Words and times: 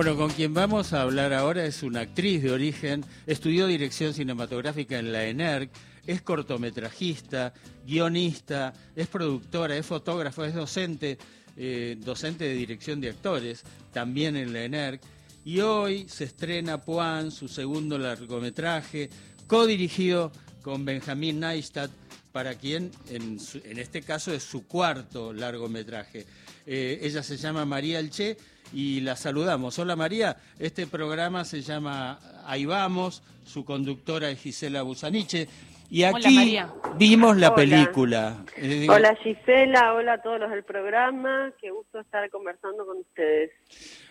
Bueno, 0.00 0.16
con 0.16 0.30
quien 0.30 0.54
vamos 0.54 0.94
a 0.94 1.02
hablar 1.02 1.34
ahora 1.34 1.66
es 1.66 1.82
una 1.82 2.00
actriz 2.00 2.42
de 2.42 2.50
origen, 2.50 3.04
estudió 3.26 3.66
dirección 3.66 4.14
cinematográfica 4.14 4.98
en 4.98 5.12
la 5.12 5.26
ENERC, 5.26 5.70
es 6.06 6.22
cortometrajista, 6.22 7.52
guionista, 7.86 8.72
es 8.96 9.08
productora, 9.08 9.76
es 9.76 9.84
fotógrafa, 9.84 10.46
es 10.46 10.54
docente, 10.54 11.18
eh, 11.54 11.98
docente 12.00 12.44
de 12.44 12.54
dirección 12.54 12.98
de 13.02 13.10
actores, 13.10 13.62
también 13.92 14.36
en 14.36 14.54
la 14.54 14.64
ENERC. 14.64 15.02
Y 15.44 15.60
hoy 15.60 16.08
se 16.08 16.24
estrena 16.24 16.80
Puan, 16.80 17.30
su 17.30 17.46
segundo 17.46 17.98
largometraje, 17.98 19.10
codirigido 19.46 20.32
con 20.62 20.86
Benjamín 20.86 21.40
Neistat, 21.40 21.90
para 22.32 22.54
quien 22.54 22.90
en, 23.08 23.38
este 23.78 24.02
caso 24.02 24.32
es 24.32 24.42
su 24.42 24.66
cuarto 24.66 25.32
largometraje. 25.32 26.26
Eh, 26.66 27.00
ella 27.02 27.22
se 27.22 27.36
llama 27.36 27.64
María 27.64 27.98
Elche 27.98 28.36
y 28.72 29.00
la 29.00 29.16
saludamos. 29.16 29.78
Hola 29.78 29.96
María, 29.96 30.36
este 30.58 30.86
programa 30.86 31.44
se 31.44 31.62
llama 31.62 32.18
Ahí 32.46 32.66
vamos, 32.66 33.22
su 33.44 33.64
conductora 33.64 34.30
es 34.30 34.40
Gisela 34.40 34.82
Busaniche. 34.82 35.48
Y 35.92 36.04
aquí 36.04 36.56
vimos 36.96 37.36
la 37.36 37.52
película. 37.52 38.44
Eh, 38.56 38.86
hola 38.88 39.16
Gisela, 39.16 39.94
hola 39.94 40.12
a 40.14 40.22
todos 40.22 40.38
los 40.38 40.50
del 40.50 40.62
programa, 40.62 41.52
qué 41.60 41.72
gusto 41.72 41.98
estar 41.98 42.30
conversando 42.30 42.86
con 42.86 42.98
ustedes. 42.98 43.50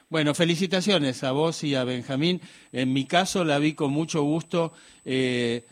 Bueno, 0.10 0.34
felicitaciones 0.34 1.24
a 1.24 1.32
vos 1.32 1.64
y 1.64 1.76
a 1.76 1.86
Benjamín. 1.86 2.42
En 2.74 2.92
mi 2.92 3.06
caso 3.06 3.46
la 3.46 3.60
vi 3.60 3.76
con 3.76 3.92
mucho 3.92 4.24
gusto. 4.24 4.74
Eh, 5.06 5.64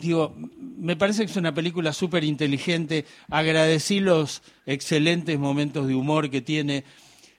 digo, 0.00 0.34
me 0.58 0.96
parece 0.96 1.24
que 1.24 1.30
es 1.30 1.36
una 1.36 1.54
película 1.54 1.92
súper 1.92 2.24
inteligente. 2.24 3.04
Agradecí 3.30 4.00
los 4.00 4.42
excelentes 4.66 5.38
momentos 5.38 5.86
de 5.86 5.94
humor 5.94 6.30
que 6.30 6.40
tiene. 6.40 6.84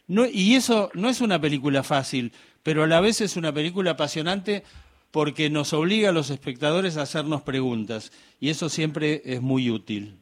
Y 0.08 0.56
eso 0.56 0.90
no 0.94 1.10
es 1.10 1.22
una 1.22 1.40
película 1.40 1.84
fácil, 1.84 2.32
pero 2.64 2.84
a 2.84 2.88
la 2.88 3.02
vez 3.02 3.22
es 3.22 3.36
una 3.36 3.52
película 3.52 3.92
apasionante 3.92 4.64
porque 5.12 5.50
nos 5.50 5.74
obliga 5.74 6.10
a 6.10 6.14
los 6.14 6.30
espectadores 6.30 6.98
a 6.98 7.02
hacernos 7.04 7.42
preguntas 7.42 8.12
y 8.40 8.50
eso 8.50 8.70
siempre 8.70 9.22
es 9.26 9.42
muy 9.42 9.70
útil. 9.70 10.18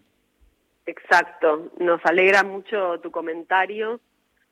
Exacto, 0.86 1.72
nos 1.80 2.00
alegra 2.06 2.44
mucho 2.44 3.00
tu 3.02 3.10
comentario, 3.10 4.00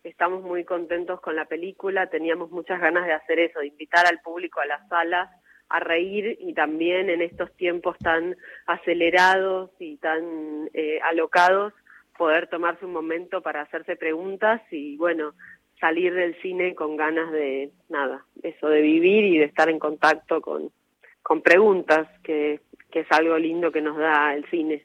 estamos 0.03 0.43
muy 0.43 0.65
contentos 0.65 1.21
con 1.21 1.35
la 1.35 1.45
película, 1.45 2.09
teníamos 2.09 2.49
muchas 2.51 2.81
ganas 2.81 3.05
de 3.05 3.13
hacer 3.13 3.39
eso, 3.39 3.59
de 3.59 3.67
invitar 3.67 4.07
al 4.07 4.19
público 4.21 4.59
a 4.59 4.65
las 4.65 4.87
salas 4.87 5.29
a 5.73 5.79
reír 5.79 6.37
y 6.39 6.53
también 6.53 7.09
en 7.09 7.23
estos 7.23 7.51
tiempos 7.57 7.97
tan 7.97 8.37
acelerados 8.67 9.71
y 9.79 9.97
tan 9.97 10.69
eh, 10.75 10.99
alocados 11.01 11.73
poder 12.15 12.47
tomarse 12.47 12.85
un 12.85 12.93
momento 12.93 13.41
para 13.41 13.61
hacerse 13.61 13.95
preguntas 13.95 14.61
y 14.69 14.97
bueno, 14.97 15.33
salir 15.79 16.13
del 16.13 16.39
cine 16.43 16.75
con 16.75 16.95
ganas 16.95 17.31
de 17.31 17.71
nada, 17.89 18.23
eso 18.43 18.69
de 18.69 18.81
vivir 18.81 19.25
y 19.25 19.39
de 19.39 19.45
estar 19.45 19.67
en 19.67 19.79
contacto 19.79 20.41
con, 20.41 20.69
con 21.23 21.41
preguntas, 21.41 22.07
que, 22.21 22.59
que 22.93 22.99
es 22.99 23.11
algo 23.11 23.37
lindo 23.39 23.71
que 23.71 23.81
nos 23.81 23.97
da 23.97 24.35
el 24.35 24.45
cine. 24.51 24.83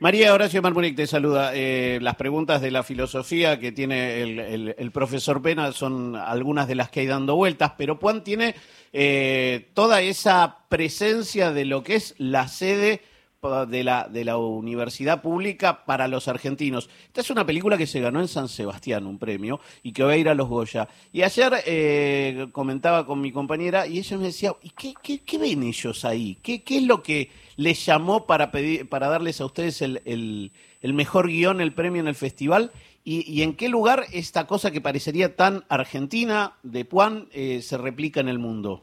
María 0.00 0.34
Horacio 0.34 0.62
Marmonic 0.62 0.96
te 0.96 1.06
saluda. 1.06 1.52
Eh, 1.54 1.98
las 2.00 2.16
preguntas 2.16 2.62
de 2.62 2.70
la 2.70 2.82
filosofía 2.82 3.60
que 3.60 3.70
tiene 3.70 4.22
el, 4.22 4.74
el, 4.76 4.90
profesor 4.90 5.40
Pena 5.40 5.70
son 5.72 6.16
algunas 6.16 6.66
de 6.66 6.74
las 6.74 6.90
que 6.90 7.00
hay 7.00 7.06
dando 7.06 7.36
vueltas, 7.36 7.72
pero 7.76 7.96
Juan 7.96 8.24
tiene 8.24 8.54
eh, 8.92 9.68
toda 9.74 10.00
esa 10.00 10.58
presencia 10.68 11.52
de 11.52 11.66
lo 11.66 11.82
que 11.82 11.96
es 11.96 12.14
la 12.18 12.48
sede 12.48 13.02
de 13.44 13.84
la, 13.84 14.08
de 14.08 14.24
la 14.24 14.38
universidad 14.38 15.20
pública 15.20 15.84
para 15.84 16.08
los 16.08 16.28
argentinos. 16.28 16.88
Esta 17.06 17.20
es 17.20 17.30
una 17.30 17.44
película 17.44 17.76
que 17.76 17.86
se 17.86 18.00
ganó 18.00 18.20
en 18.20 18.28
San 18.28 18.48
Sebastián, 18.48 19.06
un 19.06 19.18
premio, 19.18 19.60
y 19.82 19.92
que 19.92 20.02
va 20.02 20.12
a 20.12 20.16
ir 20.16 20.28
a 20.28 20.34
los 20.34 20.48
Goya. 20.48 20.88
Y 21.12 21.22
ayer 21.22 21.52
eh, 21.66 22.46
comentaba 22.52 23.04
con 23.04 23.20
mi 23.20 23.32
compañera 23.32 23.86
y 23.86 23.98
ella 23.98 24.16
me 24.16 24.24
decía, 24.24 24.54
¿y 24.62 24.70
qué, 24.70 24.94
qué, 25.24 25.38
ven 25.38 25.62
ellos 25.62 26.04
ahí? 26.04 26.38
¿Qué, 26.42 26.62
¿Qué, 26.62 26.78
es 26.78 26.84
lo 26.84 27.02
que 27.02 27.30
les 27.56 27.84
llamó 27.84 28.26
para, 28.26 28.50
pedir, 28.50 28.88
para 28.88 29.08
darles 29.08 29.40
a 29.40 29.46
ustedes 29.46 29.82
el, 29.82 30.00
el, 30.04 30.94
mejor 30.94 31.28
guion, 31.28 31.60
el 31.60 31.74
premio 31.74 32.00
en 32.00 32.08
el 32.08 32.14
festival? 32.14 32.72
¿Y, 33.04 33.30
¿Y, 33.30 33.42
en 33.42 33.54
qué 33.54 33.68
lugar 33.68 34.06
esta 34.12 34.46
cosa 34.46 34.70
que 34.70 34.80
parecería 34.80 35.36
tan 35.36 35.64
argentina 35.68 36.54
de 36.62 36.86
Puan 36.86 37.28
eh, 37.32 37.60
se 37.60 37.76
replica 37.76 38.20
en 38.20 38.28
el 38.28 38.38
mundo? 38.38 38.82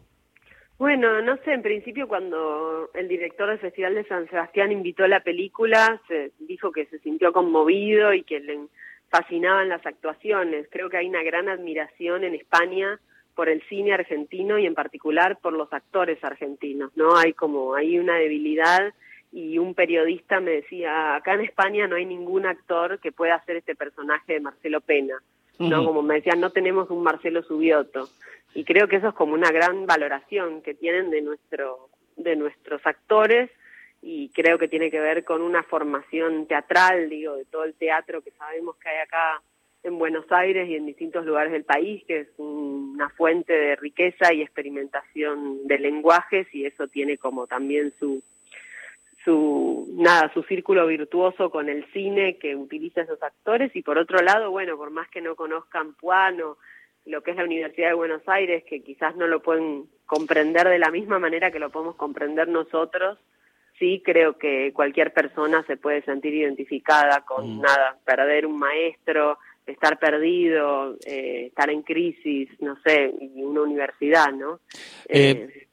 Bueno, 0.82 1.22
no 1.22 1.38
sé, 1.46 1.54
en 1.54 1.62
principio 1.62 2.08
cuando 2.08 2.90
el 2.96 3.08
director 3.08 3.48
del 3.48 3.60
Festival 3.60 3.94
de 3.94 4.04
San 4.06 4.28
Sebastián 4.28 4.72
invitó 4.72 5.06
la 5.06 5.20
película, 5.20 6.02
se 6.08 6.32
dijo 6.40 6.72
que 6.72 6.88
se 6.88 6.98
sintió 7.02 7.32
conmovido 7.32 8.16
y 8.16 8.24
que 8.24 8.40
le 8.40 8.62
fascinaban 9.08 9.70
las 9.70 9.86
actuaciones. 9.86 10.66
Creo 10.72 10.90
que 10.90 10.98
hay 10.98 11.08
una 11.08 11.22
gran 11.22 11.50
admiración 11.50 12.24
en 12.24 12.34
España 12.34 13.00
por 13.36 13.48
el 13.48 13.62
cine 13.70 13.94
argentino 13.94 14.58
y 14.58 14.66
en 14.66 14.74
particular 14.74 15.38
por 15.40 15.54
los 15.54 15.72
actores 15.72 16.18
argentinos, 16.24 16.92
¿no? 16.98 17.16
Hay 17.16 17.34
como, 17.34 17.76
hay 17.76 18.00
una 18.00 18.16
debilidad 18.16 18.92
y 19.32 19.60
un 19.60 19.76
periodista 19.76 20.40
me 20.40 20.50
decía, 20.50 21.14
acá 21.14 21.36
en 21.36 21.42
España 21.42 21.86
no 21.86 21.96
hay 21.96 22.08
ningún 22.08 22.48
actor 22.48 22.98
que 22.98 23.12
pueda 23.12 23.36
hacer 23.36 23.58
este 23.58 23.76
personaje 23.76 24.34
de 24.34 24.40
Marcelo 24.40 24.82
Pena, 24.82 25.22
¿no? 25.62 25.86
Como 25.86 26.02
me 26.02 26.16
decían, 26.16 26.40
no 26.40 26.52
tenemos 26.52 26.90
un 26.90 27.04
Marcelo 27.04 27.44
Subioto 27.44 28.10
y 28.54 28.64
creo 28.64 28.88
que 28.88 28.98
eso 28.98 29.10
es 29.10 29.14
como 29.14 29.34
una 29.34 29.52
gran 29.52 29.86
valoración 29.86 30.62
que 30.62 30.74
tienen 30.74 31.10
de 31.10 31.22
nuestro 31.22 31.90
de 32.18 32.36
nuestros 32.36 32.86
actores 32.86 33.50
y 34.02 34.30
creo 34.30 34.58
que 34.58 34.68
tiene 34.68 34.92
que 34.92 35.00
ver 35.00 35.24
con 35.24 35.42
una 35.42 35.64
formación 35.64 36.48
teatral, 36.48 37.10
digo, 37.10 37.36
de 37.36 37.46
todo 37.46 37.64
el 37.64 37.76
teatro 37.76 38.22
que 38.22 38.32
sabemos 38.32 38.76
que 38.78 38.90
hay 38.90 38.98
acá 38.98 39.42
en 39.84 39.98
Buenos 39.98 40.26
Aires 40.32 40.68
y 40.70 40.76
en 40.76 40.86
distintos 40.86 41.26
lugares 41.26 41.52
del 41.52 41.64
país, 41.64 42.04
que 42.06 42.22
es 42.22 42.28
una 42.38 43.10
fuente 43.10 43.54
de 43.54 43.76
riqueza 43.76 44.34
y 44.34 44.42
experimentación 44.42 45.66
de 45.68 45.80
lenguajes 45.80 46.48
y 46.54 46.66
eso 46.66 46.88
tiene 46.88 47.18
como 47.18 47.48
también 47.48 47.94
su 48.00 48.22
su 48.41 48.41
nada 50.02 50.32
su 50.34 50.44
círculo 50.44 50.86
virtuoso 50.88 51.50
con 51.50 51.70
el 51.70 51.86
cine 51.94 52.38
que 52.38 52.56
utiliza 52.56 53.02
esos 53.02 53.22
actores 53.24 53.76
y 53.76 53.82
por 53.82 53.98
otro 53.98 54.22
lado 54.22 54.52
bueno 54.52 54.78
por 54.78 54.92
más 54.92 55.08
que 55.10 55.22
no 55.22 55.36
conozcan 55.36 55.94
Puano 55.94 56.58
lo 57.06 57.22
que 57.22 57.32
es 57.32 57.38
la 57.38 57.46
Universidad 57.46 57.90
de 57.90 57.94
Buenos 57.96 58.22
Aires, 58.28 58.64
que 58.68 58.82
quizás 58.82 59.16
no 59.16 59.28
lo 59.28 59.42
pueden 59.42 59.86
comprender 60.06 60.68
de 60.68 60.80
la 60.80 60.92
misma 60.92 61.20
manera 61.20 61.52
que 61.52 61.60
lo 61.60 61.72
podemos 61.72 61.96
comprender 61.96 62.48
nosotros, 62.48 63.18
sí 63.80 64.02
creo 64.06 64.38
que 64.38 64.72
cualquier 64.74 65.14
persona 65.14 65.64
se 65.66 65.78
puede 65.78 66.04
sentir 66.04 66.34
identificada 66.34 67.22
con 67.26 67.58
mm. 67.58 67.62
nada, 67.62 67.98
perder 68.06 68.46
un 68.46 68.60
maestro, 68.60 69.40
estar 69.66 69.98
perdido, 70.00 70.96
eh, 71.06 71.48
estar 71.48 71.70
en 71.70 71.82
crisis, 71.82 72.50
no 72.60 72.78
sé, 72.84 73.12
y 73.20 73.42
una 73.42 73.62
universidad, 73.62 74.32
¿no? 74.32 74.60
Eh, 75.08 75.50
eh 75.50 75.68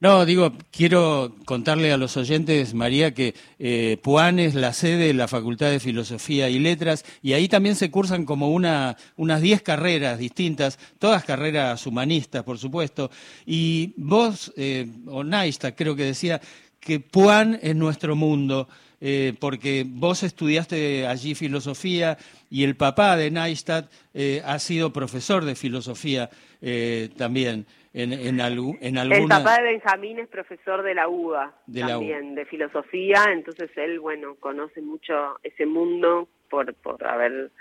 no, 0.00 0.26
digo, 0.26 0.52
quiero 0.70 1.34
contarle 1.44 1.92
a 1.92 1.96
los 1.96 2.16
oyentes, 2.16 2.74
María, 2.74 3.14
que 3.14 3.34
eh, 3.58 3.96
Puan 4.02 4.38
es 4.38 4.54
la 4.54 4.72
sede 4.72 5.06
de 5.06 5.14
la 5.14 5.28
Facultad 5.28 5.70
de 5.70 5.80
Filosofía 5.80 6.50
y 6.50 6.58
Letras 6.58 7.04
y 7.22 7.32
ahí 7.32 7.48
también 7.48 7.76
se 7.76 7.90
cursan 7.90 8.24
como 8.24 8.50
una, 8.50 8.96
unas 9.16 9.40
10 9.40 9.62
carreras 9.62 10.18
distintas, 10.18 10.78
todas 10.98 11.24
carreras 11.24 11.86
humanistas, 11.86 12.42
por 12.42 12.58
supuesto. 12.58 13.10
Y 13.46 13.94
vos, 13.96 14.52
eh, 14.56 14.88
o 15.06 15.22
Naista, 15.22 15.74
creo 15.74 15.94
que 15.94 16.04
decía 16.04 16.40
que 16.80 17.00
Puan 17.00 17.58
es 17.62 17.76
nuestro 17.76 18.16
mundo. 18.16 18.68
Eh, 19.06 19.34
porque 19.38 19.84
vos 19.86 20.22
estudiaste 20.22 21.06
allí 21.06 21.34
filosofía 21.34 22.16
y 22.48 22.64
el 22.64 22.74
papá 22.74 23.18
de 23.18 23.30
Neistat 23.30 23.92
eh, 24.14 24.40
ha 24.46 24.58
sido 24.58 24.94
profesor 24.94 25.44
de 25.44 25.54
filosofía 25.54 26.30
eh, 26.62 27.10
también. 27.14 27.66
En, 27.92 28.14
en, 28.14 28.40
en 28.40 28.40
alguna... 28.40 28.78
El 28.80 29.28
papá 29.28 29.58
de 29.58 29.72
Benjamín 29.72 30.20
es 30.20 30.28
profesor 30.28 30.82
de 30.82 30.94
la 30.94 31.06
UBA 31.06 31.54
también, 31.70 32.34
de 32.34 32.46
filosofía, 32.46 33.26
entonces 33.30 33.70
él, 33.76 34.00
bueno, 34.00 34.36
conoce 34.40 34.80
mucho 34.80 35.38
ese 35.42 35.66
mundo 35.66 36.26
por, 36.48 36.74
por 36.74 37.06
haber 37.06 37.52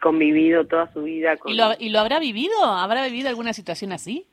convivido 0.00 0.66
toda 0.66 0.90
su 0.92 1.02
vida 1.02 1.36
con... 1.36 1.52
¿Y 1.52 1.56
lo, 1.56 1.72
¿Y 1.80 1.88
lo 1.88 1.98
habrá 1.98 2.20
vivido? 2.20 2.64
¿Habrá 2.64 3.04
vivido 3.04 3.28
alguna 3.28 3.52
situación 3.52 3.92
así? 3.92 4.28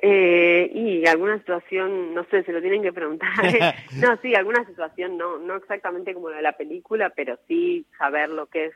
Eh, 0.00 0.70
y 0.72 1.06
alguna 1.06 1.38
situación, 1.38 2.14
no 2.14 2.24
sé, 2.30 2.44
se 2.44 2.52
lo 2.52 2.60
tienen 2.60 2.82
que 2.82 2.92
preguntar. 2.92 3.28
no, 3.96 4.16
sí, 4.22 4.34
alguna 4.34 4.64
situación, 4.64 5.18
no, 5.18 5.38
no 5.38 5.56
exactamente 5.56 6.14
como 6.14 6.30
la 6.30 6.36
de 6.36 6.42
la 6.42 6.56
película, 6.56 7.10
pero 7.10 7.36
sí 7.48 7.84
saber 7.98 8.28
lo 8.28 8.46
que 8.46 8.66
es 8.66 8.74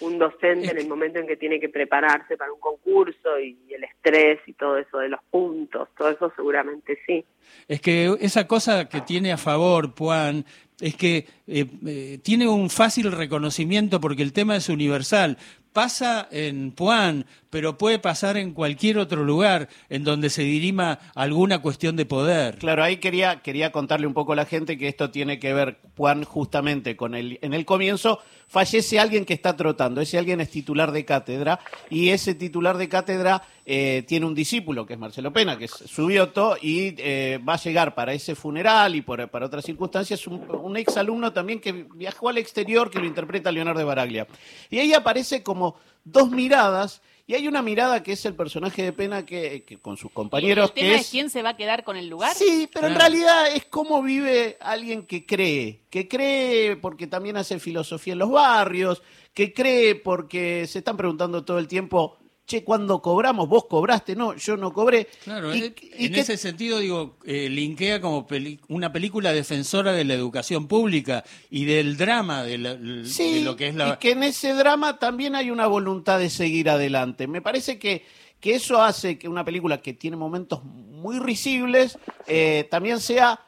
un 0.00 0.18
docente 0.18 0.70
en 0.70 0.78
el 0.78 0.88
momento 0.88 1.18
en 1.18 1.26
que 1.26 1.36
tiene 1.36 1.60
que 1.60 1.68
prepararse 1.68 2.36
para 2.36 2.52
un 2.52 2.60
concurso 2.60 3.38
y 3.38 3.58
el 3.68 3.84
estrés 3.84 4.40
y 4.46 4.52
todo 4.54 4.78
eso 4.78 4.98
de 4.98 5.08
los 5.08 5.20
puntos, 5.30 5.88
todo 5.96 6.08
eso 6.08 6.32
seguramente 6.36 6.98
sí. 7.06 7.24
Es 7.68 7.80
que 7.80 8.14
esa 8.20 8.46
cosa 8.46 8.88
que 8.88 9.00
tiene 9.00 9.32
a 9.32 9.38
favor 9.38 9.92
Juan 9.96 10.44
es 10.80 10.96
que 10.96 11.26
eh, 11.46 11.66
eh, 11.86 12.18
tiene 12.22 12.48
un 12.48 12.70
fácil 12.70 13.12
reconocimiento 13.12 14.00
porque 14.00 14.22
el 14.22 14.32
tema 14.32 14.56
es 14.56 14.68
universal. 14.68 15.36
Pasa 15.72 16.28
en 16.30 16.72
Puan, 16.72 17.26
pero 17.50 17.76
puede 17.78 17.98
pasar 17.98 18.36
en 18.36 18.52
cualquier 18.52 18.98
otro 18.98 19.24
lugar 19.24 19.68
en 19.88 20.04
donde 20.04 20.30
se 20.30 20.42
dirima 20.42 20.98
alguna 21.14 21.60
cuestión 21.60 21.96
de 21.96 22.06
poder. 22.06 22.58
Claro, 22.58 22.82
ahí 22.82 22.96
quería, 22.96 23.42
quería 23.42 23.72
contarle 23.72 24.06
un 24.06 24.14
poco 24.14 24.32
a 24.32 24.36
la 24.36 24.46
gente 24.46 24.78
que 24.78 24.88
esto 24.88 25.10
tiene 25.10 25.38
que 25.38 25.52
ver, 25.52 25.78
Puan, 25.94 26.24
justamente 26.24 26.96
con 26.96 27.14
el, 27.14 27.38
en 27.42 27.54
el 27.54 27.64
comienzo 27.64 28.20
fallece 28.48 29.00
alguien 29.00 29.24
que 29.24 29.32
está 29.32 29.56
trotando, 29.56 30.02
ese 30.02 30.18
alguien 30.18 30.40
es 30.42 30.50
titular 30.50 30.92
de 30.92 31.06
cátedra 31.06 31.58
y 31.88 32.10
ese 32.10 32.34
titular 32.34 32.76
de 32.76 32.86
cátedra 32.86 33.42
eh, 33.64 34.04
tiene 34.06 34.26
un 34.26 34.34
discípulo 34.34 34.84
que 34.84 34.92
es 34.92 34.98
Marcelo 34.98 35.32
Pena, 35.32 35.56
que 35.56 35.64
es 35.66 35.70
su 35.70 36.06
bioto 36.06 36.56
y 36.60 36.94
eh, 36.98 37.40
va 37.48 37.54
a 37.54 37.58
llegar 37.58 37.94
para 37.94 38.12
ese 38.12 38.34
funeral 38.34 38.94
y 38.94 39.00
por, 39.00 39.26
para 39.30 39.46
otras 39.46 39.64
circunstancias 39.64 40.26
un, 40.26 40.44
un 40.50 40.76
ex 40.76 40.96
alumno 40.98 41.32
también 41.32 41.60
que 41.60 41.86
viajó 41.94 42.28
al 42.28 42.38
exterior 42.38 42.90
que 42.90 42.98
lo 42.98 43.06
interpreta 43.06 43.50
Leonardo 43.50 43.78
de 43.78 43.86
Baraglia. 43.86 44.26
Y 44.68 44.78
ahí 44.78 44.92
aparece 44.92 45.42
como 45.42 45.61
dos 46.04 46.30
miradas 46.30 47.02
y 47.26 47.34
hay 47.34 47.46
una 47.46 47.62
mirada 47.62 48.02
que 48.02 48.12
es 48.12 48.24
el 48.26 48.34
personaje 48.34 48.82
de 48.82 48.92
Pena 48.92 49.24
que, 49.24 49.64
que 49.64 49.78
con 49.78 49.96
sus 49.96 50.10
compañeros. 50.10 50.70
¿El 50.70 50.74
tema 50.74 50.88
que 50.88 50.94
es 50.96 51.10
quién 51.10 51.30
se 51.30 51.42
va 51.42 51.50
a 51.50 51.56
quedar 51.56 51.84
con 51.84 51.96
el 51.96 52.08
lugar? 52.08 52.34
Sí, 52.34 52.68
pero 52.72 52.88
en 52.88 52.96
realidad 52.96 53.54
es 53.54 53.64
cómo 53.66 54.02
vive 54.02 54.58
alguien 54.60 55.06
que 55.06 55.24
cree, 55.24 55.84
que 55.88 56.08
cree 56.08 56.76
porque 56.76 57.06
también 57.06 57.36
hace 57.36 57.58
filosofía 57.60 58.14
en 58.14 58.18
los 58.18 58.30
barrios, 58.30 59.02
que 59.32 59.54
cree 59.54 59.94
porque 59.94 60.66
se 60.66 60.80
están 60.80 60.96
preguntando 60.96 61.44
todo 61.44 61.58
el 61.58 61.68
tiempo, 61.68 62.18
che, 62.46 62.64
¿cuándo 62.64 63.00
cobramos? 63.00 63.48
¿Vos 63.48 63.66
cobraste? 63.66 64.14
No, 64.16 64.36
yo 64.36 64.56
no 64.56 64.72
cobré. 64.72 65.08
Claro, 65.24 65.54
Y- 65.54 65.62
eh, 65.62 65.74
y 65.98 66.06
en 66.06 66.12
que- 66.12 66.20
ese 66.20 66.36
sentido, 66.36 66.78
digo, 66.80 67.16
eh, 67.24 67.48
linkea 67.48 68.00
como 68.00 68.26
peli- 68.26 68.60
una 68.68 68.92
película 68.92 69.32
defensora 69.32 69.92
de 69.92 70.04
la 70.04 70.14
educación 70.14 70.66
pública 70.68 71.24
y 71.50 71.64
del 71.64 71.96
drama 71.96 72.42
de, 72.42 72.58
la- 72.58 72.74
de 72.76 73.40
lo 73.42 73.56
que 73.56 73.68
es 73.68 73.74
la... 73.74 73.88
y 73.90 73.96
que 73.98 74.10
en 74.12 74.22
ese 74.24 74.52
drama 74.54 74.98
también 74.98 75.34
hay 75.34 75.50
una 75.50 75.66
voluntad 75.66 76.18
de 76.18 76.28
seguir 76.30 76.68
adelante. 76.68 77.26
Me 77.26 77.40
parece 77.40 77.78
que, 77.78 78.04
que 78.40 78.54
eso 78.56 78.82
hace 78.82 79.18
que 79.18 79.28
una 79.28 79.44
película 79.44 79.80
que 79.80 79.92
tiene 79.94 80.16
momentos 80.16 80.62
muy 80.64 81.18
risibles 81.20 81.98
eh, 82.26 82.66
también 82.70 83.00
sea 83.00 83.40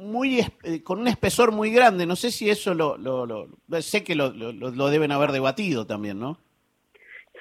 muy 0.00 0.46
eh, 0.62 0.82
con 0.82 1.00
un 1.00 1.08
espesor 1.08 1.50
muy 1.52 1.70
grande. 1.70 2.06
No 2.06 2.14
sé 2.14 2.30
si 2.30 2.48
eso 2.48 2.72
lo, 2.74 2.96
lo- 2.96 3.26
lo- 3.26 3.48
sé 3.82 4.04
que 4.04 4.14
lo, 4.14 4.30
lo- 4.30 4.52
lo 4.52 4.88
deben 4.88 5.12
haber 5.12 5.32
debatido 5.32 5.86
también, 5.86 6.18
¿no? 6.20 6.38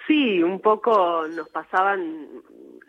Sí, 0.07 0.41
un 0.41 0.61
poco 0.61 1.27
nos 1.27 1.49
pasaban, 1.49 2.29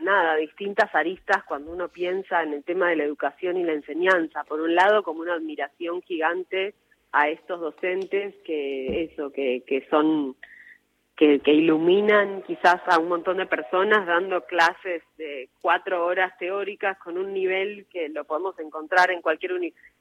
nada, 0.00 0.37
distintas 0.37 0.94
aristas 0.94 1.43
cuando 1.43 1.73
uno 1.73 1.88
piensa 1.88 2.44
en 2.44 2.53
el 2.53 2.62
tema 2.62 2.88
de 2.88 2.97
la 2.97 3.05
educación 3.05 3.56
y 3.56 3.65
la 3.65 3.73
enseñanza. 3.73 4.44
Por 4.44 4.61
un 4.61 4.76
lado, 4.76 5.03
como 5.03 5.23
una 5.23 5.35
admiración 5.35 6.00
gigante 6.03 6.75
a 7.11 7.29
estos 7.29 7.61
docentes 7.61 8.37
que 8.44 9.03
eso, 9.05 9.32
que, 9.32 9.65
que 9.67 9.85
son, 9.91 10.37
que, 11.17 11.41
que 11.41 11.53
iluminan 11.55 12.43
quizás 12.43 12.81
a 12.87 13.00
un 13.00 13.09
montón 13.09 13.38
de 13.38 13.47
personas 13.47 14.06
dando 14.06 14.44
clases 14.44 15.03
de 15.17 15.49
cuatro 15.61 16.06
horas 16.06 16.38
teóricas 16.38 16.99
con 16.99 17.19
un 17.19 17.35
nivel 17.35 17.87
que 17.91 18.09
lo 18.11 18.25
podemos 18.26 18.56
encontrar 18.61 19.11
en 19.11 19.23
cualquier 19.23 19.53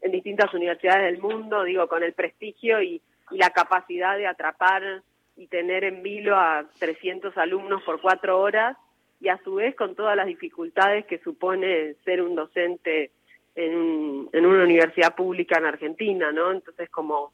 en 0.01 0.11
distintas 0.11 0.53
universidades 0.53 1.05
del 1.05 1.19
mundo, 1.19 1.63
digo, 1.63 1.87
con 1.87 2.03
el 2.03 2.13
prestigio 2.13 2.79
y 2.83 3.01
la 3.31 3.49
capacidad 3.49 4.17
de 4.17 4.27
atrapar 4.27 5.01
y 5.37 5.47
tener 5.47 5.83
en 5.83 6.03
vilo 6.03 6.35
a 6.35 6.65
300 6.79 7.37
alumnos 7.37 7.83
por 7.83 8.01
cuatro 8.01 8.39
horas 8.39 8.75
y 9.21 9.29
a 9.29 9.37
su 9.43 9.55
vez 9.55 9.75
con 9.75 9.95
todas 9.95 10.15
las 10.15 10.27
dificultades 10.27 11.05
que 11.05 11.19
supone 11.19 11.93
ser 12.03 12.21
un 12.21 12.35
docente 12.35 13.11
en, 13.55 14.29
en 14.33 14.45
una 14.45 14.63
universidad 14.63 15.15
pública 15.15 15.57
en 15.57 15.65
Argentina, 15.65 16.31
¿no? 16.31 16.51
Entonces 16.51 16.89
como 16.89 17.31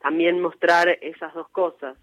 también 0.00 0.40
mostrar 0.40 0.88
esas 1.00 1.32
dos 1.34 1.48
cosas. 1.50 1.96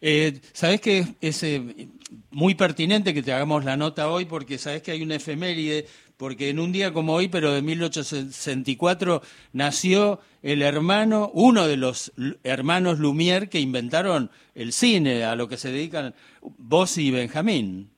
Eh, 0.00 0.40
sabes 0.52 0.80
que 0.80 1.04
es 1.20 1.42
eh, 1.42 1.88
muy 2.30 2.54
pertinente 2.54 3.12
que 3.14 3.22
te 3.22 3.32
hagamos 3.32 3.64
la 3.64 3.76
nota 3.76 4.08
hoy 4.08 4.24
porque 4.24 4.58
sabes 4.58 4.82
que 4.82 4.92
hay 4.92 5.02
una 5.02 5.16
efeméride, 5.16 5.86
porque 6.16 6.50
en 6.50 6.58
un 6.58 6.72
día 6.72 6.92
como 6.92 7.14
hoy, 7.14 7.28
pero 7.28 7.52
de 7.52 7.62
1864, 7.62 9.22
nació 9.52 10.20
el 10.42 10.62
hermano, 10.62 11.30
uno 11.34 11.66
de 11.66 11.76
los 11.76 12.12
hermanos 12.44 12.98
Lumière 12.98 13.48
que 13.48 13.60
inventaron 13.60 14.30
el 14.54 14.72
cine, 14.72 15.24
a 15.24 15.36
lo 15.36 15.48
que 15.48 15.56
se 15.56 15.70
dedican 15.70 16.14
vos 16.40 16.96
y 16.98 17.10
Benjamín. 17.10 17.90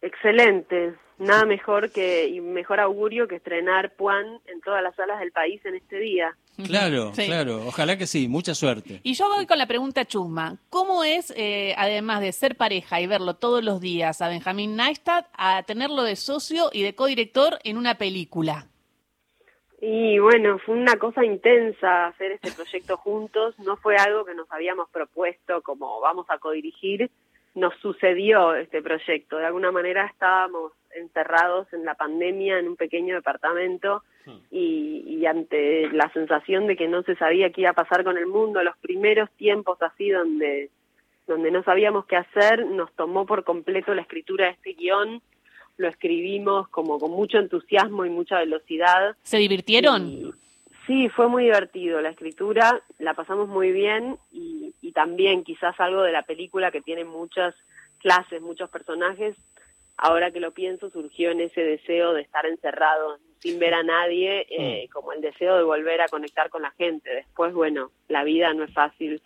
Excelente. 0.00 0.94
Nada 1.18 1.44
mejor 1.46 1.90
que 1.90 2.28
y 2.28 2.40
mejor 2.40 2.78
augurio 2.80 3.26
que 3.26 3.36
estrenar 3.36 3.92
Puan 3.94 4.40
en 4.46 4.60
todas 4.60 4.82
las 4.82 4.94
salas 4.94 5.18
del 5.18 5.32
país 5.32 5.60
en 5.64 5.74
este 5.74 5.98
día. 5.98 6.36
Claro, 6.66 7.12
Sí. 7.14 7.26
claro, 7.26 7.66
ojalá 7.66 7.96
que 7.96 8.06
sí, 8.06 8.28
mucha 8.28 8.54
suerte. 8.54 9.00
Y 9.02 9.14
yo 9.14 9.28
voy 9.28 9.46
con 9.46 9.58
la 9.58 9.66
pregunta 9.66 10.04
chusma. 10.04 10.56
¿Cómo 10.70 11.04
es, 11.04 11.32
eh, 11.36 11.74
además 11.76 12.20
de 12.20 12.32
ser 12.32 12.56
pareja 12.56 13.00
y 13.00 13.06
verlo 13.06 13.34
todos 13.34 13.62
los 13.64 13.80
días 13.80 14.20
a 14.22 14.28
Benjamín 14.28 14.76
Neistat, 14.76 15.26
a 15.36 15.62
tenerlo 15.64 16.02
de 16.02 16.16
socio 16.16 16.70
y 16.72 16.82
de 16.82 16.94
codirector 16.94 17.58
en 17.64 17.76
una 17.78 17.96
película? 17.96 18.66
Y 19.80 20.18
bueno, 20.18 20.58
fue 20.58 20.74
una 20.74 20.96
cosa 20.96 21.24
intensa 21.24 22.08
hacer 22.08 22.32
este 22.32 22.50
proyecto 22.50 22.96
juntos, 22.96 23.56
no 23.60 23.76
fue 23.76 23.96
algo 23.96 24.24
que 24.24 24.34
nos 24.34 24.50
habíamos 24.50 24.88
propuesto 24.90 25.62
como 25.62 26.00
vamos 26.00 26.26
a 26.30 26.38
codirigir, 26.38 27.10
nos 27.58 27.74
sucedió 27.80 28.54
este 28.54 28.82
proyecto, 28.82 29.36
de 29.38 29.46
alguna 29.46 29.70
manera 29.72 30.06
estábamos 30.06 30.72
encerrados 30.94 31.70
en 31.72 31.84
la 31.84 31.94
pandemia 31.94 32.58
en 32.58 32.68
un 32.68 32.76
pequeño 32.76 33.14
departamento 33.14 34.02
y, 34.50 35.04
y 35.06 35.26
ante 35.26 35.88
la 35.90 36.10
sensación 36.12 36.66
de 36.66 36.76
que 36.76 36.88
no 36.88 37.02
se 37.02 37.14
sabía 37.16 37.50
qué 37.50 37.62
iba 37.62 37.70
a 37.70 37.74
pasar 37.74 38.04
con 38.04 38.18
el 38.18 38.26
mundo, 38.26 38.62
los 38.62 38.76
primeros 38.78 39.30
tiempos 39.32 39.80
así 39.82 40.10
donde, 40.10 40.70
donde 41.26 41.50
no 41.50 41.62
sabíamos 41.62 42.06
qué 42.06 42.16
hacer, 42.16 42.66
nos 42.66 42.92
tomó 42.92 43.26
por 43.26 43.44
completo 43.44 43.94
la 43.94 44.02
escritura 44.02 44.46
de 44.46 44.52
este 44.52 44.72
guion, 44.74 45.22
lo 45.76 45.88
escribimos 45.88 46.68
como 46.68 46.98
con 46.98 47.12
mucho 47.12 47.38
entusiasmo 47.38 48.04
y 48.04 48.10
mucha 48.10 48.38
velocidad. 48.38 49.16
¿Se 49.22 49.38
divirtieron? 49.38 50.06
Y- 50.08 50.32
sí, 50.88 51.08
fue 51.10 51.28
muy 51.28 51.44
divertido 51.44 52.00
la 52.00 52.10
escritura, 52.10 52.82
la 52.98 53.14
pasamos 53.14 53.48
muy 53.48 53.70
bien 53.70 54.18
y, 54.32 54.74
y 54.82 54.90
también 54.90 55.44
quizás 55.44 55.78
algo 55.78 56.02
de 56.02 56.10
la 56.10 56.22
película 56.22 56.72
que 56.72 56.80
tiene 56.80 57.04
muchas 57.04 57.54
clases, 57.98 58.42
muchos 58.42 58.68
personajes, 58.70 59.36
ahora 59.96 60.30
que 60.30 60.40
lo 60.40 60.52
pienso 60.52 60.90
surgió 60.90 61.30
en 61.30 61.40
ese 61.40 61.60
deseo 61.62 62.14
de 62.14 62.22
estar 62.22 62.46
encerrado 62.46 63.18
sin 63.40 63.58
ver 63.58 63.74
a 63.74 63.82
nadie, 63.82 64.46
eh, 64.50 64.88
como 64.92 65.12
el 65.12 65.20
deseo 65.20 65.56
de 65.56 65.62
volver 65.62 66.00
a 66.00 66.08
conectar 66.08 66.50
con 66.50 66.62
la 66.62 66.70
gente. 66.72 67.10
Después, 67.10 67.52
bueno, 67.52 67.90
la 68.08 68.24
vida 68.24 68.52
no 68.54 68.64
es 68.64 68.72
fácil, 68.72 69.20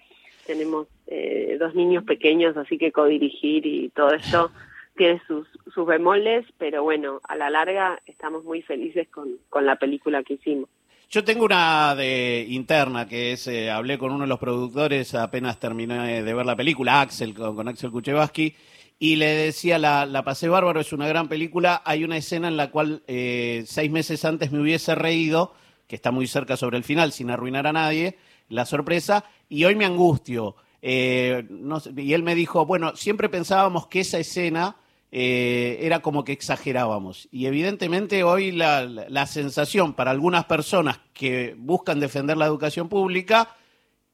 tenemos 0.46 0.88
eh, 1.06 1.56
dos 1.58 1.74
niños 1.74 2.04
pequeños, 2.04 2.56
así 2.56 2.76
que 2.76 2.92
codirigir 2.92 3.64
y 3.66 3.88
todo 3.90 4.12
esto 4.12 4.50
tiene 4.96 5.22
sus, 5.26 5.48
sus 5.72 5.86
bemoles, 5.86 6.44
pero 6.58 6.82
bueno, 6.82 7.20
a 7.24 7.36
la 7.36 7.48
larga 7.48 8.00
estamos 8.06 8.44
muy 8.44 8.62
felices 8.62 9.08
con, 9.08 9.38
con 9.48 9.64
la 9.64 9.76
película 9.76 10.22
que 10.22 10.34
hicimos. 10.34 10.68
Yo 11.12 11.22
tengo 11.24 11.44
una 11.44 11.94
de 11.94 12.46
interna 12.48 13.06
que 13.06 13.32
es, 13.32 13.46
eh, 13.46 13.70
hablé 13.70 13.98
con 13.98 14.12
uno 14.12 14.22
de 14.22 14.28
los 14.28 14.38
productores 14.38 15.14
apenas 15.14 15.60
terminé 15.60 16.22
de 16.22 16.32
ver 16.34 16.46
la 16.46 16.56
película, 16.56 17.02
Axel, 17.02 17.34
con, 17.34 17.68
Axel 17.68 17.90
Kuchevaski, 17.90 18.54
y 18.98 19.16
le 19.16 19.26
decía, 19.26 19.78
la, 19.78 20.06
la 20.06 20.24
pasé 20.24 20.48
bárbaro, 20.48 20.80
es 20.80 20.90
una 20.94 21.06
gran 21.06 21.28
película, 21.28 21.82
hay 21.84 22.04
una 22.04 22.16
escena 22.16 22.48
en 22.48 22.56
la 22.56 22.70
cual 22.70 23.02
eh, 23.08 23.62
seis 23.66 23.90
meses 23.90 24.24
antes 24.24 24.52
me 24.52 24.60
hubiese 24.62 24.94
reído, 24.94 25.52
que 25.86 25.96
está 25.96 26.12
muy 26.12 26.26
cerca 26.26 26.56
sobre 26.56 26.78
el 26.78 26.82
final, 26.82 27.12
sin 27.12 27.28
arruinar 27.28 27.66
a 27.66 27.74
nadie, 27.74 28.16
la 28.48 28.64
sorpresa, 28.64 29.26
y 29.50 29.66
hoy 29.66 29.76
me 29.76 29.84
angustio. 29.84 30.56
Eh, 30.80 31.44
no 31.50 31.76
y 31.94 32.14
él 32.14 32.22
me 32.22 32.34
dijo, 32.34 32.64
bueno, 32.64 32.96
siempre 32.96 33.28
pensábamos 33.28 33.86
que 33.86 34.00
esa 34.00 34.18
escena 34.18 34.76
eh, 35.14 35.76
era 35.82 36.00
como 36.00 36.24
que 36.24 36.32
exagerábamos. 36.32 37.28
Y 37.30 37.44
evidentemente 37.44 38.24
hoy 38.24 38.50
la, 38.50 38.86
la- 38.86 39.26
sensación 39.26 39.94
para 39.94 40.10
algunas 40.10 40.46
personas 40.46 41.00
que 41.12 41.54
buscan 41.58 42.00
defender 42.00 42.38
la 42.38 42.46
educación 42.46 42.88
pública 42.88 43.54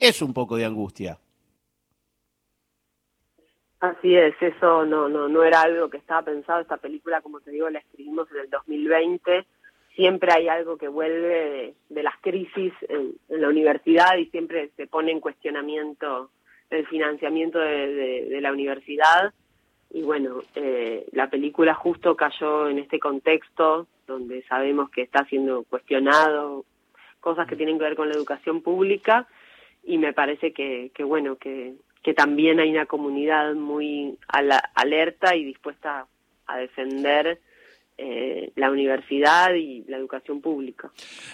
es 0.00 0.20
un 0.22 0.34
poco 0.34 0.56
de 0.56 0.64
angustia. 0.64 1.18
Así 3.78 4.16
es, 4.16 4.34
eso 4.40 4.84
no, 4.84 5.08
no, 5.08 5.28
no 5.28 5.44
era 5.44 5.62
algo 5.62 5.88
que 5.88 5.98
estaba 5.98 6.22
pensado. 6.22 6.60
Esta 6.60 6.78
película, 6.78 7.20
como 7.20 7.40
te 7.40 7.52
digo, 7.52 7.70
la 7.70 7.78
escribimos 7.78 8.28
en 8.32 8.38
el 8.38 8.50
2020. 8.50 9.46
Siempre 9.94 10.32
hay 10.32 10.48
algo 10.48 10.76
que 10.78 10.88
vuelve 10.88 11.74
de, 11.88 12.02
las 12.02 12.16
crisis 12.20 12.72
en, 12.88 13.14
la 13.28 13.48
universidad 13.48 14.16
y 14.16 14.26
siempre 14.26 14.70
se 14.76 14.88
pone 14.88 15.12
en 15.12 15.20
cuestionamiento 15.20 16.30
el 16.70 16.86
financiamiento 16.88 17.60
de 17.60 18.38
la 18.40 18.50
universidad. 18.50 19.32
Y 19.90 20.02
bueno, 20.02 20.42
eh, 20.54 21.06
la 21.12 21.30
película 21.30 21.74
justo 21.74 22.14
cayó 22.16 22.68
en 22.68 22.78
este 22.78 22.98
contexto 22.98 23.86
donde 24.06 24.42
sabemos 24.44 24.90
que 24.90 25.02
está 25.02 25.24
siendo 25.26 25.64
cuestionado 25.64 26.64
cosas 27.20 27.46
que 27.46 27.56
tienen 27.56 27.78
que 27.78 27.84
ver 27.84 27.96
con 27.96 28.08
la 28.08 28.14
educación 28.14 28.62
pública 28.62 29.26
y 29.84 29.98
me 29.98 30.12
parece 30.12 30.52
que, 30.52 30.90
que 30.94 31.04
bueno, 31.04 31.36
que, 31.36 31.74
que 32.02 32.14
también 32.14 32.60
hay 32.60 32.70
una 32.70 32.86
comunidad 32.86 33.54
muy 33.54 34.18
alerta 34.74 35.34
y 35.36 35.44
dispuesta 35.44 36.06
a 36.46 36.58
defender 36.58 37.40
eh, 38.00 38.52
la 38.54 38.70
universidad 38.70 39.54
y 39.54 39.82
la 39.88 39.96
educación 39.96 40.40
pública. 40.40 40.92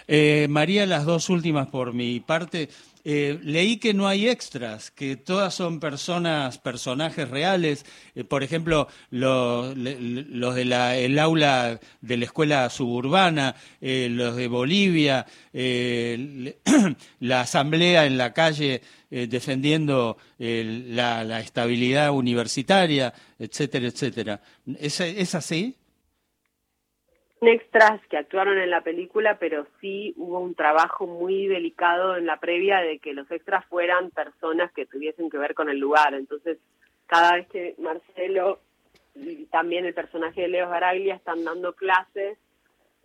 Eh, 0.08 0.46
María, 0.48 0.86
las 0.86 1.04
dos 1.04 1.28
últimas 1.28 1.68
por 1.68 1.92
mi 1.92 2.20
parte. 2.20 2.70
Eh, 3.04 3.38
leí 3.42 3.76
que 3.76 3.92
no 3.92 4.08
hay 4.08 4.30
extras, 4.30 4.90
que 4.90 5.16
todas 5.16 5.52
son 5.52 5.78
personas, 5.78 6.56
personajes 6.56 7.28
reales. 7.28 7.84
por 8.30 8.42
ejemplo, 8.42 8.88
los, 9.10 9.76
los 9.76 10.54
de 10.54 10.64
la, 10.64 10.96
el 10.96 11.18
aula 11.18 11.80
de 12.00 12.16
la 12.16 12.24
escuela 12.24 12.70
suburbana, 12.70 13.56
los 13.82 14.34
de 14.34 14.48
Bolivia, 14.48 15.26
la 17.20 17.40
asamblea 17.42 18.06
en 18.06 18.16
la 18.16 18.32
calle 18.32 18.80
defendiendo 19.10 20.16
la, 20.38 21.24
la, 21.24 21.40
estabilidad 21.40 22.10
universitaria, 22.10 23.12
etcétera, 23.38 23.88
etcétera. 23.88 24.40
¿Es, 24.78 24.98
es 25.00 25.34
así? 25.34 25.76
Extras 27.48 28.00
que 28.08 28.16
actuaron 28.16 28.58
en 28.58 28.70
la 28.70 28.82
película, 28.82 29.38
pero 29.38 29.66
sí 29.80 30.14
hubo 30.16 30.40
un 30.40 30.54
trabajo 30.54 31.06
muy 31.06 31.46
delicado 31.46 32.16
en 32.16 32.26
la 32.26 32.38
previa 32.38 32.80
de 32.80 32.98
que 32.98 33.14
los 33.14 33.30
extras 33.30 33.64
fueran 33.66 34.10
personas 34.10 34.72
que 34.72 34.86
tuviesen 34.86 35.30
que 35.30 35.38
ver 35.38 35.54
con 35.54 35.68
el 35.68 35.78
lugar. 35.78 36.14
Entonces, 36.14 36.58
cada 37.06 37.34
vez 37.34 37.48
que 37.48 37.74
Marcelo 37.78 38.60
y 39.14 39.46
también 39.46 39.84
el 39.84 39.94
personaje 39.94 40.42
de 40.42 40.48
Leo 40.48 40.68
Garaglia 40.68 41.14
están 41.14 41.44
dando 41.44 41.74
clases, 41.74 42.38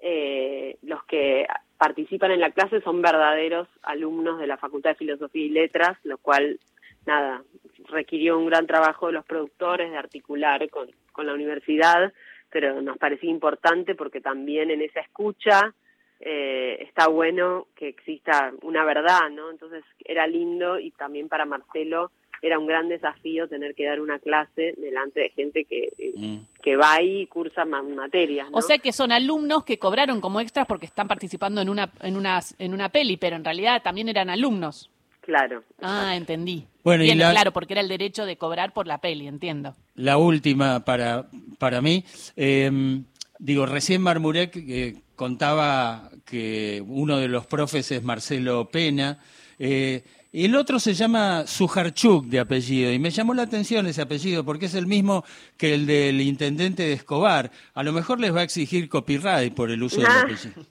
eh, 0.02 0.78
los 0.82 1.04
que 1.06 1.46
participan 1.78 2.32
en 2.32 2.40
la 2.40 2.52
clase 2.52 2.82
son 2.82 3.02
verdaderos 3.02 3.68
alumnos 3.84 4.40
de 4.40 4.48
la 4.48 4.58
Facultad 4.58 4.92
de 4.92 4.96
Filosofía 4.96 5.46
y 5.46 5.50
Letras, 5.50 5.98
lo 6.04 6.18
cual, 6.18 6.60
nada, 7.06 7.44
requirió 7.90 8.38
un 8.38 8.48
gran 8.48 8.68
trabajo 8.68 9.08
de 9.08 9.14
los 9.14 9.26
productores 9.26 9.92
de 9.92 9.98
articular 9.98 10.70
con, 10.70 10.90
con 11.12 11.28
la 11.28 11.34
universidad 11.34 12.12
pero 12.50 12.82
nos 12.82 12.98
parecía 12.98 13.30
importante 13.30 13.96
porque 13.96 14.22
también 14.22 14.72
en 14.72 14.82
esa 14.82 15.02
escucha 15.02 15.74
eh, 16.20 16.78
está 16.82 17.08
bueno 17.08 17.68
que 17.76 17.88
exista 17.88 18.52
una 18.62 18.84
verdad, 18.84 19.30
¿no? 19.32 19.52
Entonces 19.52 19.84
era 20.04 20.28
lindo 20.28 20.80
y 20.80 20.92
también 20.92 21.30
para 21.30 21.46
Marcelo 21.46 22.12
era 22.42 22.60
un 22.60 22.68
gran 22.68 22.90
desafío 22.90 23.48
tener 23.48 23.76
que 23.76 23.86
dar 23.86 24.00
una 24.00 24.20
clase 24.20 24.74
delante 24.78 25.22
de 25.22 25.30
gente 25.30 25.66
que, 25.66 25.90
eh, 25.98 26.14
mm. 26.16 26.38
que 26.62 26.76
va 26.76 26.94
ahí 26.94 27.22
y 27.22 27.28
cursa 27.28 27.66
más 27.66 27.84
materias. 27.84 28.50
¿no? 28.50 28.58
O 28.58 28.62
sea 28.62 28.78
que 28.78 28.92
son 28.92 29.12
alumnos 29.12 29.64
que 29.64 29.78
cobraron 29.78 30.22
como 30.22 30.40
extras 30.40 30.66
porque 30.66 30.86
están 30.86 31.08
participando 31.08 31.62
en 31.62 31.70
una, 31.70 31.92
en 32.02 32.16
una, 32.16 32.40
en 32.58 32.74
una 32.74 32.90
peli, 32.90 33.18
pero 33.18 33.36
en 33.36 33.44
realidad 33.44 33.82
también 33.84 34.10
eran 34.10 34.30
alumnos. 34.30 34.90
Claro. 35.30 35.64
Ah, 35.80 36.16
entendí. 36.16 36.66
Bueno, 36.84 37.04
y 37.04 37.12
claro, 37.12 37.54
porque 37.54 37.74
era 37.74 37.82
el 37.82 37.88
derecho 37.88 38.26
de 38.26 38.36
cobrar 38.36 38.74
por 38.74 38.88
la 38.88 38.98
peli, 38.98 39.28
entiendo. 39.28 39.76
La 39.94 40.18
última 40.18 40.84
para, 40.84 41.28
para 41.60 41.84
mí. 41.84 42.04
Em, 42.36 43.04
digo, 43.38 43.68
recién 43.68 44.02
Marmurek 44.02 44.56
eh, 44.56 44.96
contaba 45.16 46.10
que 46.26 46.84
uno 46.88 47.20
de 47.20 47.28
los 47.28 47.46
profes 47.46 47.92
es 47.92 48.02
Marcelo 48.02 48.72
Pena. 48.72 49.20
Eh, 49.60 50.04
el 50.34 50.56
otro 50.56 50.80
se 50.80 50.96
llama 50.96 51.46
Sujarchuk 51.46 52.26
de 52.26 52.40
apellido 52.40 52.92
y 52.92 52.98
me 52.98 53.12
llamó 53.12 53.36
la 53.36 53.44
atención 53.44 53.86
ese 53.86 54.02
apellido 54.02 54.44
porque 54.44 54.66
es 54.66 54.74
el 54.74 54.88
mismo 54.88 55.24
que 55.58 55.76
el 55.76 55.86
del 55.86 56.22
intendente 56.22 56.82
de 56.82 56.94
Escobar. 56.94 57.52
A 57.76 57.84
lo 57.84 57.94
mejor 57.94 58.20
les 58.20 58.34
va 58.36 58.40
a 58.40 58.44
exigir 58.46 58.90
copyright 58.90 59.54
por 59.54 59.70
el 59.70 59.84
uso 59.84 59.98
del 59.98 60.08
ah. 60.10 60.22
apellido. 60.22 60.66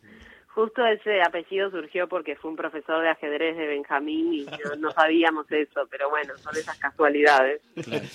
Justo 0.58 0.84
ese 0.84 1.22
apellido 1.22 1.70
surgió 1.70 2.08
porque 2.08 2.34
fue 2.34 2.50
un 2.50 2.56
profesor 2.56 3.00
de 3.00 3.10
ajedrez 3.10 3.56
de 3.56 3.68
Benjamín 3.68 4.34
y 4.34 4.46
no, 4.80 4.90
sabíamos 4.90 5.46
eso, 5.52 5.82
pero 5.88 6.10
bueno, 6.10 6.32
son 6.38 6.56
esas 6.56 6.76
casualidades. 6.78 7.62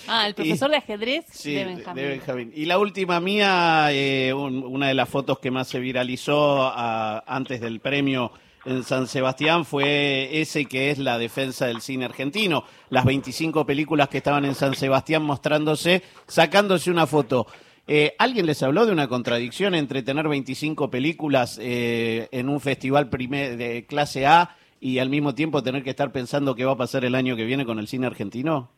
Ah, 0.10 0.28
el 0.28 0.36
profesor 0.36 0.70
de 0.70 0.76
ajedrez 0.76 1.42
de, 1.42 1.64
Benjamín. 1.96 2.52
Y 2.54 2.66
la 2.66 2.80
última 2.80 3.22
mía, 3.22 3.88
eh, 3.92 4.34
una 4.34 4.90
de 4.90 4.94
las 4.94 5.08
fotos 5.08 5.40
que 5.40 5.52
más 5.52 5.70
se 5.70 5.80
viralizó 5.80 6.70
antes 6.76 7.62
del 7.62 7.80
premio 7.80 8.34
en 8.66 8.84
San 8.84 9.08
Sebastián 9.08 9.64
fue 9.64 10.42
ese 10.42 10.66
que 10.66 10.92
es 10.92 10.98
la 10.98 11.18
defensa 11.18 11.68
del 11.68 11.80
cine 11.80 12.04
argentino. 12.04 12.66
Las 12.90 13.06
25 13.06 13.66
películas 13.66 14.10
que 14.10 14.18
estaban 14.18 14.44
en 14.44 14.56
San 14.56 14.76
Sebastián 14.76 15.24
mostrándose, 15.24 16.04
sacándose 16.28 16.92
una 16.92 17.08
foto. 17.08 17.48
Eh, 17.88 18.16
¿Alguien 18.18 18.46
les 18.46 18.64
habló 18.64 18.86
de 18.86 18.94
una 18.94 19.08
contradicción 19.08 19.76
entre 19.76 20.04
tener 20.04 20.28
25 20.28 20.90
películas 20.90 21.60
eh, 21.62 22.30
en 22.32 22.48
un 22.48 22.62
festival 22.62 23.10
de 23.10 23.86
clase 23.88 24.26
A 24.26 24.56
y 24.80 25.00
al 25.00 25.10
mismo 25.10 25.36
tiempo 25.36 25.64
tener 25.64 25.84
que 25.84 25.90
estar 25.90 26.12
pensando 26.12 26.56
qué 26.56 26.66
va 26.66 26.74
a 26.74 26.78
pasar 26.78 27.04
el 27.04 27.16
año 27.16 27.36
que 27.36 27.44
viene 27.44 27.66
con 27.66 27.80
el 27.80 27.88
cine 27.88 28.08
argentino? 28.08 28.70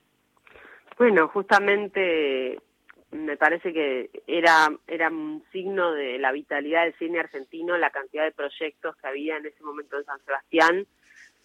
Bueno, 0.97 1.27
justamente 1.27 2.59
me 3.12 3.38
parece 3.38 3.74
que 3.74 4.09
era, 4.27 4.69
era 4.88 5.09
un 5.09 5.43
signo 5.51 5.91
de 5.91 6.17
la 6.17 6.31
vitalidad 6.31 6.83
del 6.83 6.97
cine 6.97 7.19
argentino, 7.19 7.77
la 7.77 7.91
cantidad 7.91 8.24
de 8.24 8.31
proyectos 8.31 8.95
que 8.95 9.07
había 9.07 9.38
en 9.38 9.45
ese 9.45 9.63
momento 9.63 9.97
en 9.97 10.05
San 10.05 10.19
Sebastián 10.25 10.88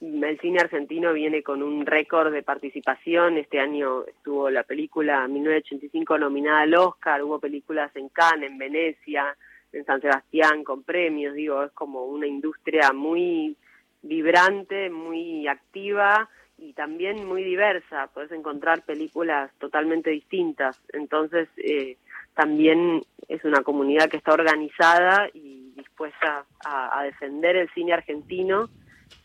el 0.00 0.40
cine 0.40 0.60
argentino 0.60 1.12
viene 1.12 1.42
con 1.42 1.62
un 1.62 1.84
récord 1.84 2.32
de 2.32 2.42
participación. 2.42 3.36
Este 3.36 3.60
año 3.60 4.04
estuvo 4.06 4.48
la 4.48 4.62
película 4.62 5.28
1985 5.28 6.18
nominada 6.18 6.62
al 6.62 6.74
Oscar, 6.74 7.22
hubo 7.22 7.38
películas 7.38 7.94
en 7.94 8.08
Cannes, 8.08 8.50
en 8.50 8.58
Venecia, 8.58 9.36
en 9.72 9.84
San 9.84 10.00
Sebastián 10.00 10.64
con 10.64 10.84
premios. 10.84 11.34
Digo, 11.34 11.62
es 11.62 11.72
como 11.72 12.06
una 12.06 12.26
industria 12.26 12.92
muy 12.92 13.56
vibrante, 14.02 14.88
muy 14.88 15.46
activa 15.46 16.30
y 16.56 16.72
también 16.72 17.26
muy 17.26 17.44
diversa. 17.44 18.08
Puedes 18.14 18.32
encontrar 18.32 18.82
películas 18.82 19.50
totalmente 19.58 20.08
distintas. 20.08 20.80
Entonces, 20.94 21.48
eh, 21.58 21.98
también 22.32 23.02
es 23.28 23.44
una 23.44 23.62
comunidad 23.62 24.08
que 24.08 24.16
está 24.16 24.32
organizada 24.32 25.28
y 25.34 25.72
dispuesta 25.76 26.46
a 26.64 27.02
defender 27.04 27.56
el 27.56 27.68
cine 27.74 27.92
argentino 27.92 28.70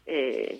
eh, 0.05 0.59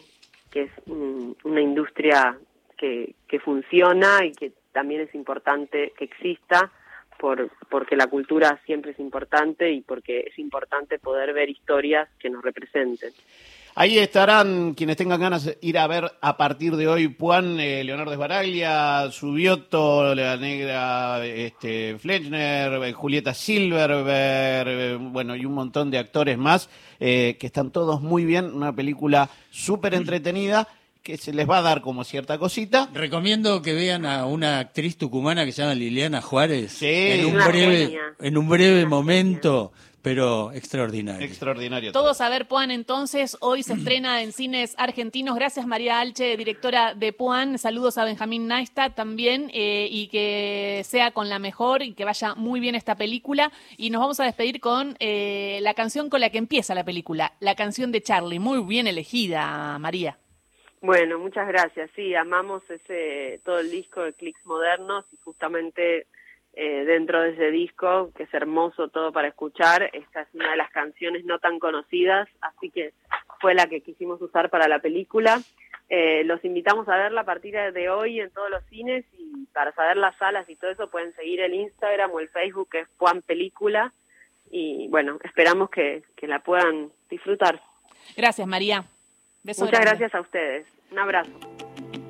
que 0.51 0.63
es 0.63 0.71
una 0.87 1.61
industria 1.61 2.37
que, 2.77 3.15
que 3.27 3.39
funciona 3.39 4.25
y 4.25 4.31
que 4.31 4.53
también 4.71 5.01
es 5.01 5.15
importante 5.15 5.93
que 5.97 6.05
exista 6.05 6.71
por, 7.17 7.49
porque 7.69 7.95
la 7.95 8.07
cultura 8.07 8.59
siempre 8.65 8.91
es 8.91 8.99
importante 8.99 9.71
y 9.71 9.81
porque 9.81 10.25
es 10.27 10.37
importante 10.37 10.99
poder 10.99 11.33
ver 11.33 11.49
historias 11.49 12.09
que 12.19 12.29
nos 12.29 12.43
representen. 12.43 13.13
Ahí 13.77 13.99
estarán 13.99 14.73
quienes 14.73 14.95
tengan 14.95 15.19
ganas 15.19 15.43
de 15.43 15.57
ir 15.59 15.77
a 15.77 15.85
ver 15.85 16.09
a 16.21 16.37
partir 16.37 16.77
de 16.77 16.87
hoy 16.87 17.09
Puan, 17.09 17.59
eh, 17.59 17.83
Leonardo 17.83 18.13
Esbaraglia, 18.13 19.11
Subioto, 19.11 20.15
la 20.15 20.37
negra 20.37 21.25
este, 21.25 21.97
Fletcher, 21.99 22.81
eh, 22.81 22.93
Julieta 22.93 23.33
Silverberg, 23.33 24.67
eh, 24.69 24.97
bueno, 24.97 25.35
y 25.35 25.45
un 25.45 25.51
montón 25.51 25.91
de 25.91 25.97
actores 25.97 26.37
más 26.37 26.69
que 26.97 27.37
están 27.41 27.71
todos 27.71 28.01
muy 28.01 28.23
bien. 28.23 28.45
Una 28.45 28.73
película 28.73 29.29
súper 29.51 29.93
entretenida 29.93 30.69
que 31.03 31.17
se 31.17 31.33
les 31.33 31.47
va 31.47 31.57
a 31.57 31.61
dar 31.61 31.81
como 31.81 32.05
cierta 32.05 32.37
cosita. 32.37 32.89
Recomiendo 32.93 33.61
que 33.61 33.73
vean 33.73 34.05
a 34.05 34.25
una 34.25 34.59
actriz 34.59 34.95
tucumana 34.95 35.43
que 35.43 35.51
se 35.51 35.61
llama 35.61 35.75
Liliana 35.75 36.21
Juárez. 36.21 36.81
En 36.81 37.25
un 37.25 37.43
breve, 37.45 37.99
en 38.21 38.37
un 38.37 38.47
breve 38.47 38.85
momento 38.85 39.73
pero 40.05 40.51
extraordinario. 40.51 41.25
Extraordinario. 41.25 41.91
Todos 41.91 42.21
a 42.21 42.29
ver 42.29 42.47
Puan 42.47 42.69
entonces. 42.69 43.35
Hoy 43.41 43.63
se 43.63 43.73
estrena 43.73 44.21
en 44.21 44.33
cines 44.33 44.75
argentinos. 44.77 45.33
Gracias 45.33 45.65
María 45.65 45.99
Alche, 45.99 46.37
directora 46.37 46.93
de 46.93 47.11
Puan. 47.11 47.57
Saludos 47.57 47.97
a 47.97 48.05
Benjamín 48.05 48.47
Naista 48.47 48.91
también 48.91 49.49
eh, 49.51 49.87
y 49.89 50.07
que 50.09 50.83
sea 50.85 51.09
con 51.09 51.27
la 51.27 51.39
mejor 51.39 51.81
y 51.81 51.95
que 51.95 52.05
vaya 52.05 52.35
muy 52.35 52.59
bien 52.59 52.75
esta 52.75 52.93
película. 52.93 53.51
Y 53.77 53.89
nos 53.89 53.99
vamos 53.99 54.19
a 54.19 54.25
despedir 54.25 54.59
con 54.59 54.95
eh, 54.99 55.57
la 55.63 55.73
canción 55.73 56.11
con 56.11 56.21
la 56.21 56.29
que 56.29 56.37
empieza 56.37 56.75
la 56.75 56.85
película, 56.85 57.33
la 57.39 57.55
canción 57.55 57.91
de 57.91 58.01
Charlie. 58.01 58.37
Muy 58.37 58.63
bien 58.63 58.85
elegida, 58.85 59.79
María. 59.79 60.19
Bueno, 60.81 61.17
muchas 61.17 61.47
gracias. 61.47 61.89
Sí, 61.95 62.13
amamos 62.13 62.61
ese 62.69 63.41
todo 63.43 63.57
el 63.57 63.71
disco 63.71 64.01
de 64.01 64.13
Clicks 64.13 64.45
Modernos 64.45 65.03
y 65.11 65.17
justamente 65.23 66.05
eh, 66.55 66.85
dentro 66.85 67.21
de 67.21 67.31
ese 67.31 67.51
disco, 67.51 68.11
que 68.15 68.23
es 68.23 68.33
hermoso 68.33 68.87
todo 68.87 69.11
para 69.11 69.27
escuchar. 69.27 69.89
Esta 69.93 70.21
es 70.21 70.27
una 70.33 70.51
de 70.51 70.57
las 70.57 70.71
canciones 70.71 71.25
no 71.25 71.39
tan 71.39 71.59
conocidas, 71.59 72.29
así 72.41 72.69
que 72.69 72.93
fue 73.41 73.53
la 73.53 73.67
que 73.67 73.81
quisimos 73.81 74.21
usar 74.21 74.49
para 74.49 74.67
la 74.67 74.79
película. 74.79 75.41
Eh, 75.89 76.23
los 76.23 76.43
invitamos 76.43 76.87
a 76.87 76.97
verla 76.97 77.21
a 77.21 77.25
partir 77.25 77.55
de 77.55 77.89
hoy 77.89 78.19
en 78.19 78.31
todos 78.31 78.49
los 78.49 78.63
cines 78.65 79.05
y 79.19 79.45
para 79.53 79.71
saber 79.73 79.97
las 79.97 80.17
salas 80.17 80.49
y 80.49 80.55
todo 80.55 80.71
eso 80.71 80.89
pueden 80.89 81.13
seguir 81.15 81.41
el 81.41 81.53
Instagram 81.53 82.11
o 82.11 82.19
el 82.19 82.29
Facebook 82.29 82.69
que 82.71 82.79
es 82.79 82.87
Juan 82.97 83.21
Película 83.21 83.91
y 84.49 84.87
bueno, 84.87 85.19
esperamos 85.23 85.69
que, 85.69 86.03
la 86.21 86.39
puedan 86.39 86.89
disfrutar. 87.09 87.61
Gracias 88.17 88.47
María. 88.47 88.85
Muchas 89.43 89.79
gracias 89.81 90.15
a 90.15 90.21
ustedes. 90.21 90.65
Un 90.91 90.99
abrazo. 90.99 91.31